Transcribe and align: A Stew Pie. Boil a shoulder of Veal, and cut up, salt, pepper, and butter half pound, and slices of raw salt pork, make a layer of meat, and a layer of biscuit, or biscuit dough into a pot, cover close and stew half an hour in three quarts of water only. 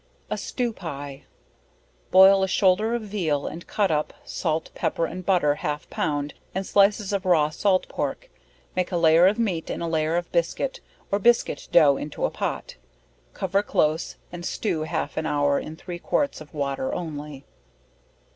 A 0.31 0.37
Stew 0.39 0.73
Pie. 0.73 1.25
Boil 2.09 2.41
a 2.41 2.47
shoulder 2.47 2.95
of 2.95 3.03
Veal, 3.03 3.45
and 3.45 3.67
cut 3.67 3.91
up, 3.91 4.15
salt, 4.25 4.71
pepper, 4.73 5.05
and 5.05 5.23
butter 5.23 5.53
half 5.53 5.87
pound, 5.91 6.33
and 6.55 6.65
slices 6.65 7.13
of 7.13 7.23
raw 7.23 7.51
salt 7.51 7.87
pork, 7.87 8.27
make 8.75 8.91
a 8.91 8.97
layer 8.97 9.27
of 9.27 9.37
meat, 9.37 9.69
and 9.69 9.83
a 9.83 9.87
layer 9.87 10.15
of 10.15 10.31
biscuit, 10.31 10.79
or 11.11 11.19
biscuit 11.19 11.67
dough 11.71 11.97
into 11.97 12.25
a 12.25 12.31
pot, 12.31 12.77
cover 13.35 13.61
close 13.61 14.15
and 14.31 14.43
stew 14.43 14.81
half 14.85 15.17
an 15.17 15.27
hour 15.27 15.59
in 15.59 15.75
three 15.75 15.99
quarts 15.99 16.41
of 16.41 16.51
water 16.51 16.91
only. 16.95 17.45